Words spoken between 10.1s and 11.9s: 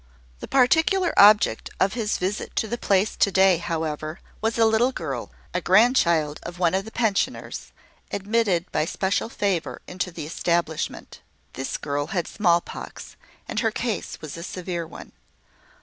establishment. This